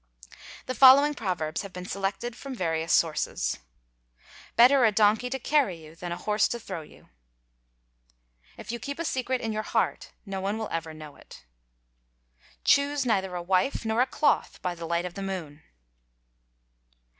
[0.65, 3.59] The following proverbs have been selected from various sources
[4.55, 9.05] :—"Better a donkey to carry you than a horse to throw you.—If you keep a
[9.05, 14.07] secret in your heart no one will ever know it.—Choose neither a wife nor a
[14.07, 15.61] cloth by the light of the moon.